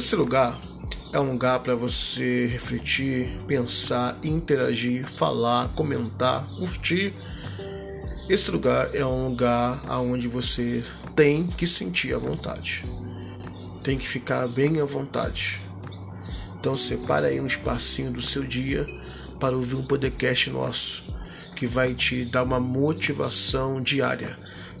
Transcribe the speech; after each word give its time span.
Esse 0.00 0.16
lugar 0.16 0.58
é 1.12 1.20
um 1.20 1.32
lugar 1.32 1.60
para 1.60 1.74
você 1.74 2.46
refletir, 2.46 3.38
pensar, 3.46 4.16
interagir, 4.22 5.06
falar, 5.06 5.68
comentar, 5.74 6.42
curtir. 6.56 7.12
Esse 8.26 8.50
lugar 8.50 8.94
é 8.94 9.04
um 9.04 9.28
lugar 9.28 9.78
onde 10.00 10.26
você 10.26 10.82
tem 11.14 11.46
que 11.46 11.66
sentir 11.66 12.14
a 12.14 12.18
vontade, 12.18 12.82
tem 13.84 13.98
que 13.98 14.08
ficar 14.08 14.48
bem 14.48 14.80
à 14.80 14.86
vontade. 14.86 15.60
Então 16.58 16.78
separe 16.78 17.26
aí 17.26 17.38
um 17.38 17.46
espacinho 17.46 18.10
do 18.10 18.22
seu 18.22 18.42
dia 18.42 18.86
para 19.38 19.54
ouvir 19.54 19.74
um 19.74 19.82
podcast 19.82 20.48
nosso 20.48 21.04
que 21.54 21.66
vai 21.66 21.92
te 21.92 22.24
dar 22.24 22.44
uma 22.44 22.58
motivação 22.58 23.82
diária 23.82 24.34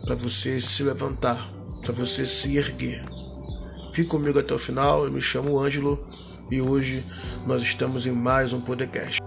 para 0.06 0.14
você 0.14 0.62
se 0.62 0.82
levantar, 0.82 1.46
para 1.82 1.92
você 1.92 2.24
se 2.24 2.56
erguer. 2.56 3.19
Fique 3.92 4.08
comigo 4.08 4.38
até 4.38 4.54
o 4.54 4.58
final, 4.58 5.04
eu 5.04 5.12
me 5.12 5.20
chamo 5.20 5.58
Ângelo 5.58 5.98
e 6.48 6.60
hoje 6.60 7.04
nós 7.44 7.60
estamos 7.60 8.06
em 8.06 8.12
mais 8.12 8.52
um 8.52 8.60
podcast. 8.60 9.18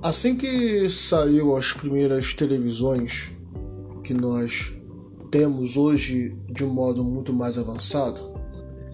Assim 0.00 0.36
que 0.36 0.88
saiu 0.88 1.56
as 1.56 1.72
primeiras 1.72 2.32
televisões 2.32 3.32
que 4.04 4.14
nós 4.14 4.72
temos 5.32 5.76
hoje 5.76 6.36
de 6.48 6.64
um 6.64 6.68
modo 6.68 7.02
muito 7.02 7.32
mais 7.32 7.58
avançado, 7.58 8.20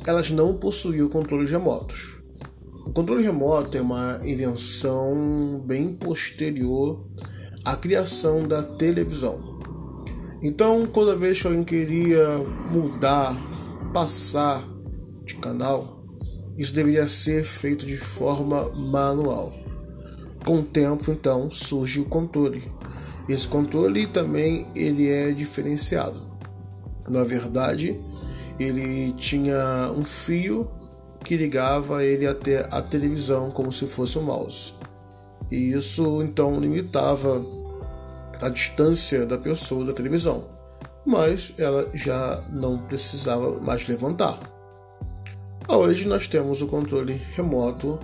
elas 0.06 0.30
não 0.30 0.56
possuíam 0.56 1.08
controles 1.08 1.50
remotos. 1.50 2.19
O 2.86 2.92
controle 2.92 3.22
remoto 3.22 3.76
é 3.76 3.80
uma 3.80 4.20
invenção 4.24 5.62
bem 5.64 5.94
posterior 5.94 7.06
à 7.64 7.76
criação 7.76 8.48
da 8.48 8.62
televisão. 8.62 9.60
Então, 10.42 10.86
toda 10.86 11.14
vez 11.14 11.40
que 11.40 11.46
alguém 11.46 11.62
queria 11.62 12.38
mudar, 12.72 13.36
passar 13.92 14.66
de 15.24 15.34
canal, 15.34 16.04
isso 16.56 16.74
deveria 16.74 17.06
ser 17.06 17.44
feito 17.44 17.86
de 17.86 17.96
forma 17.96 18.70
manual. 18.70 19.52
Com 20.44 20.60
o 20.60 20.62
tempo, 20.62 21.12
então, 21.12 21.50
surge 21.50 22.00
o 22.00 22.06
controle. 22.06 22.62
Esse 23.28 23.46
controle 23.46 24.06
também 24.06 24.66
ele 24.74 25.08
é 25.08 25.30
diferenciado. 25.30 26.18
Na 27.08 27.22
verdade, 27.22 28.00
ele 28.58 29.12
tinha 29.12 29.92
um 29.96 30.04
fio 30.04 30.68
que 31.30 31.36
ligava 31.36 32.04
ele 32.04 32.26
até 32.26 32.66
a 32.72 32.82
televisão 32.82 33.52
como 33.52 33.72
se 33.72 33.86
fosse 33.86 34.18
um 34.18 34.22
mouse. 34.22 34.74
E 35.48 35.70
isso 35.74 36.20
então 36.24 36.58
limitava 36.58 37.40
a 38.42 38.48
distância 38.48 39.24
da 39.24 39.38
pessoa 39.38 39.84
da 39.84 39.92
televisão, 39.92 40.46
mas 41.06 41.52
ela 41.56 41.88
já 41.94 42.42
não 42.50 42.78
precisava 42.78 43.60
mais 43.60 43.86
levantar. 43.86 44.40
Hoje 45.68 46.08
nós 46.08 46.26
temos 46.26 46.62
o 46.62 46.66
controle 46.66 47.22
remoto 47.36 48.00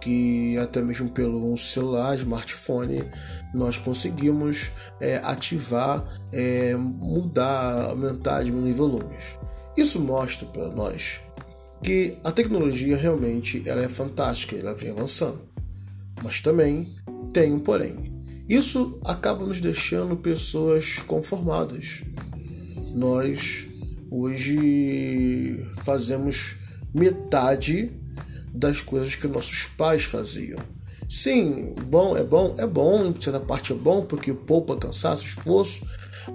que 0.00 0.58
até 0.58 0.82
mesmo 0.82 1.08
pelo 1.08 1.56
celular, 1.56 2.16
smartphone, 2.16 3.08
nós 3.54 3.78
conseguimos 3.78 4.72
é, 5.00 5.18
ativar, 5.18 6.02
é, 6.32 6.74
mudar, 6.74 7.90
aumentar, 7.90 8.42
diminuir 8.42 8.72
volumes. 8.72 9.38
Isso 9.76 10.00
mostra 10.00 10.48
para 10.48 10.66
nós 10.66 11.20
que 11.82 12.16
a 12.24 12.32
tecnologia 12.32 12.96
realmente 12.96 13.62
ela 13.66 13.82
é 13.82 13.88
fantástica, 13.88 14.56
ela 14.56 14.74
vem 14.74 14.90
avançando. 14.90 15.40
Mas 16.22 16.40
também 16.40 16.94
tem 17.32 17.52
um 17.52 17.58
porém. 17.58 18.14
Isso 18.48 18.98
acaba 19.04 19.44
nos 19.44 19.60
deixando 19.60 20.16
pessoas 20.16 20.98
conformadas. 21.00 22.02
Nós 22.94 23.66
hoje 24.10 25.66
fazemos 25.84 26.56
metade 26.94 27.90
das 28.54 28.80
coisas 28.80 29.14
que 29.14 29.26
nossos 29.26 29.64
pais 29.66 30.04
faziam. 30.04 30.60
Sim, 31.08 31.74
bom 31.88 32.16
é 32.16 32.24
bom, 32.24 32.54
é 32.58 32.66
bom, 32.66 33.06
em 33.06 33.20
certa 33.20 33.38
parte 33.38 33.72
é 33.72 33.76
bom 33.76 34.04
porque 34.04 34.32
poupa 34.32 34.76
cansaço, 34.76 35.24
esforço, 35.24 35.86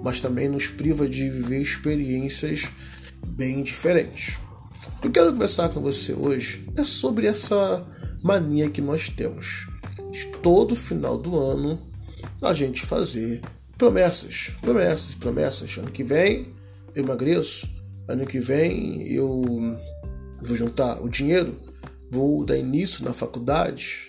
mas 0.02 0.20
também 0.20 0.48
nos 0.48 0.68
priva 0.68 1.08
de 1.08 1.28
viver 1.28 1.60
experiências 1.60 2.70
bem 3.26 3.62
diferentes. 3.62 4.38
O 4.88 5.00
que 5.00 5.08
eu 5.08 5.12
quero 5.12 5.32
conversar 5.32 5.68
com 5.68 5.80
você 5.80 6.12
hoje 6.12 6.66
é 6.76 6.82
sobre 6.82 7.26
essa 7.26 7.86
mania 8.22 8.68
que 8.68 8.80
nós 8.80 9.08
temos 9.08 9.68
de 10.10 10.26
todo 10.42 10.74
final 10.74 11.16
do 11.16 11.38
ano 11.38 11.78
a 12.40 12.52
gente 12.52 12.82
fazer 12.82 13.40
promessas, 13.78 14.50
promessas, 14.60 15.14
promessas. 15.14 15.78
Ano 15.78 15.90
que 15.90 16.02
vem 16.02 16.52
eu 16.94 17.04
emagreço, 17.04 17.68
ano 18.08 18.26
que 18.26 18.40
vem 18.40 19.02
eu 19.06 19.76
vou 20.42 20.56
juntar 20.56 21.00
o 21.00 21.08
dinheiro, 21.08 21.56
vou 22.10 22.44
dar 22.44 22.58
início 22.58 23.04
na 23.04 23.12
faculdade, 23.12 24.08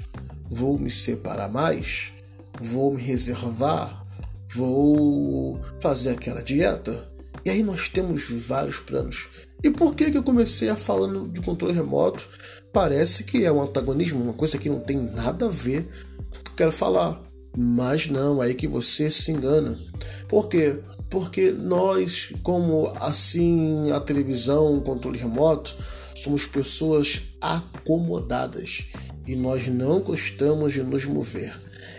vou 0.50 0.80
me 0.80 0.90
separar 0.90 1.50
mais, 1.50 2.14
vou 2.60 2.94
me 2.94 3.02
reservar, 3.02 4.06
vou 4.52 5.60
fazer 5.80 6.12
aquela 6.12 6.42
dieta. 6.42 7.13
E 7.46 7.50
aí 7.50 7.64
nós 7.64 7.90
temos 7.90 8.30
vários 8.30 8.80
planos. 8.80 9.28
E 9.64 9.70
por 9.70 9.96
que, 9.96 10.12
que 10.12 10.18
eu 10.18 10.24
comecei 10.24 10.70
a 10.70 10.76
falando 10.76 11.28
de 11.30 11.42
controle 11.42 11.74
remoto? 11.74 12.28
Parece 12.72 13.24
que 13.24 13.46
é 13.46 13.52
um 13.52 13.62
antagonismo, 13.62 14.24
uma 14.24 14.34
coisa 14.34 14.58
que 14.58 14.70
não 14.70 14.80
tem 14.80 14.98
nada 14.98 15.46
a 15.46 15.50
ver 15.50 15.88
com 16.30 16.40
o 16.40 16.44
que 16.44 16.52
eu 16.52 16.56
quero 16.56 16.72
falar. 16.72 17.22
Mas 17.56 18.08
não, 18.08 18.42
aí 18.42 18.54
que 18.54 18.68
você 18.68 19.12
se 19.12 19.32
engana. 19.32 19.80
Por 20.28 20.48
quê? 20.48 20.80
Porque 21.10 21.52
nós, 21.52 22.34
como 22.42 22.92
assim 23.00 23.92
a 23.92 24.00
televisão, 24.00 24.76
o 24.76 24.82
controle 24.82 25.20
remoto, 25.20 25.76
somos 26.16 26.48
pessoas 26.48 27.22
acomodadas 27.40 28.86
e 29.28 29.36
nós 29.36 29.68
não 29.68 30.00
gostamos 30.00 30.74
de 30.74 30.82
nos 30.82 31.06
mover. 31.06 31.54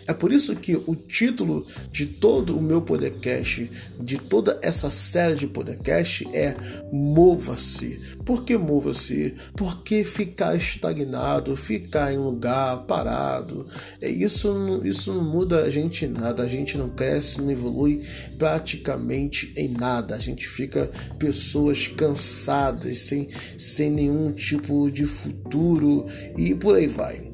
É 0.06 0.12
por 0.12 0.32
isso 0.32 0.56
que 0.56 0.76
o 0.76 0.94
título 0.94 1.66
de 1.90 2.06
todo 2.06 2.56
o 2.56 2.62
meu 2.62 2.82
podcast, 2.82 3.70
de 4.00 4.18
toda 4.18 4.58
essa 4.62 4.90
série 4.90 5.34
de 5.36 5.46
podcast 5.46 6.26
é 6.32 6.56
Mova-se. 6.92 8.00
Por 8.24 8.44
que 8.44 8.56
mova-se? 8.56 9.34
Porque 9.54 10.04
ficar 10.04 10.56
estagnado, 10.56 11.56
ficar 11.56 12.12
em 12.12 12.18
lugar 12.18 12.84
parado, 12.86 13.66
é 14.00 14.08
isso, 14.08 14.80
isso 14.84 15.12
não 15.12 15.24
muda 15.24 15.62
a 15.62 15.70
gente 15.70 16.06
nada. 16.06 16.42
A 16.42 16.48
gente 16.48 16.78
não 16.78 16.88
cresce, 16.88 17.40
não 17.40 17.50
evolui 17.50 18.02
praticamente 18.38 19.52
em 19.56 19.68
nada. 19.68 20.14
A 20.14 20.18
gente 20.18 20.46
fica 20.48 20.90
pessoas 21.18 21.86
cansadas, 21.88 22.98
sem, 22.98 23.28
sem 23.58 23.90
nenhum 23.90 24.32
tipo 24.32 24.90
de 24.90 25.04
futuro 25.04 26.06
e 26.36 26.54
por 26.54 26.76
aí 26.76 26.86
vai. 26.86 27.33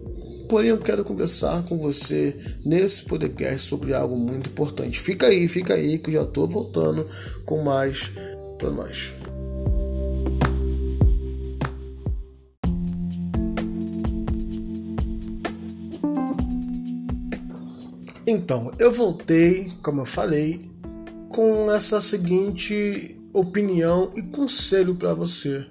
Porém, 0.50 0.70
eu 0.70 0.78
quero 0.78 1.04
conversar 1.04 1.62
com 1.62 1.78
você 1.78 2.36
nesse 2.64 3.04
podcast 3.04 3.68
sobre 3.68 3.94
algo 3.94 4.16
muito 4.16 4.50
importante. 4.50 4.98
Fica 4.98 5.28
aí, 5.28 5.46
fica 5.46 5.74
aí, 5.74 5.96
que 5.96 6.10
eu 6.10 6.14
já 6.14 6.22
estou 6.22 6.44
voltando 6.44 7.08
com 7.46 7.62
mais 7.62 8.12
para 8.58 8.68
nós. 8.68 9.12
Então, 18.26 18.72
eu 18.76 18.92
voltei, 18.92 19.70
como 19.84 20.00
eu 20.00 20.06
falei, 20.06 20.68
com 21.28 21.70
essa 21.70 22.00
seguinte 22.00 23.16
opinião 23.32 24.10
e 24.16 24.22
conselho 24.22 24.96
para 24.96 25.14
você 25.14 25.64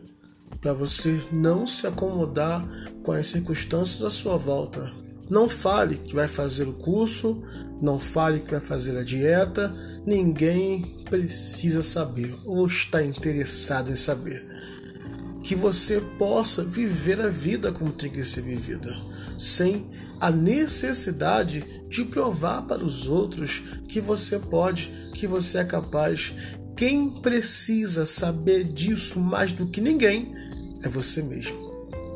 para 0.62 0.74
você 0.74 1.22
não 1.32 1.66
se 1.66 1.88
acomodar 1.88 2.68
com 3.04 3.12
as 3.12 3.28
circunstâncias 3.28 4.04
à 4.04 4.10
sua 4.10 4.38
volta. 4.38 4.92
Não 5.30 5.48
fale 5.48 5.96
que 5.98 6.16
vai 6.16 6.28
fazer 6.28 6.68
o 6.68 6.74
curso, 6.74 7.44
não 7.82 8.00
fale 8.00 8.40
que 8.40 8.52
vai 8.52 8.60
fazer 8.60 8.98
a 8.98 9.04
dieta, 9.04 9.74
ninguém 10.06 10.82
precisa 11.10 11.82
saber 11.82 12.36
ou 12.46 12.66
está 12.66 13.04
interessado 13.04 13.92
em 13.92 13.96
saber. 13.96 14.44
Que 15.44 15.56
você 15.56 16.02
possa 16.18 16.64
viver 16.64 17.22
a 17.22 17.30
vida 17.30 17.72
como 17.72 17.92
tem 17.92 18.10
que 18.10 18.24
ser 18.24 18.42
vivida, 18.42 18.94
sem 19.38 19.88
a 20.20 20.30
necessidade 20.30 21.64
de 21.88 22.04
provar 22.06 22.64
para 22.64 22.84
os 22.84 23.08
outros 23.08 23.64
que 23.88 24.02
você 24.02 24.38
pode, 24.38 25.12
que 25.14 25.26
você 25.26 25.60
é 25.60 25.64
capaz. 25.64 26.34
Quem 26.80 27.10
precisa 27.10 28.06
saber 28.06 28.64
disso 28.64 29.20
mais 29.20 29.52
do 29.52 29.66
que 29.66 29.82
ninguém 29.82 30.34
é 30.82 30.88
você 30.88 31.22
mesmo. 31.22 31.58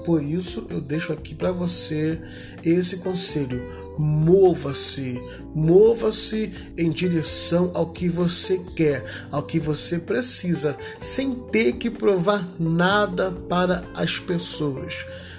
Por 0.06 0.24
isso 0.24 0.65
eu 0.69 0.80
deixo 0.80 1.12
aqui 1.12 1.36
para 1.36 1.51
você 1.51 2.18
esse 2.63 3.00
conselho: 3.00 3.62
mova-se, 3.98 5.21
mova-se 5.54 6.54
em 6.77 6.89
direção 6.92 7.71
ao 7.74 7.92
que 7.92 8.07
você 8.07 8.57
quer, 8.74 9.04
ao 9.30 9.44
que 9.44 9.60
você 9.60 10.00
precisa, 10.00 10.77
sem 10.98 11.36
ter 11.51 11.74
que 11.74 11.89
provar 11.89 12.48
nada 12.57 13.31
para 13.31 13.83
as 13.94 14.18
pessoas. 14.18 14.95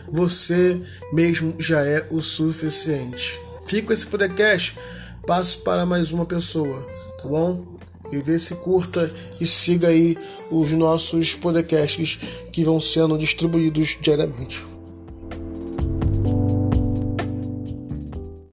Você 0.06 0.82
mesmo 1.14 1.54
já 1.58 1.82
é 1.82 2.06
o 2.10 2.20
suficiente. 2.20 3.40
Fico 3.66 3.90
esse 3.90 4.04
podcast 4.04 4.78
passe 5.26 5.56
para 5.56 5.86
mais 5.86 6.12
uma 6.12 6.26
pessoa, 6.26 6.86
tá 7.22 7.26
bom? 7.26 7.73
E 8.12 8.18
vê 8.18 8.38
se 8.38 8.54
curta 8.56 9.12
e 9.40 9.46
siga 9.46 9.88
aí 9.88 10.16
os 10.50 10.72
nossos 10.72 11.34
podcasts 11.34 12.18
que 12.52 12.64
vão 12.64 12.80
sendo 12.80 13.18
distribuídos 13.18 13.98
diariamente. 14.00 14.73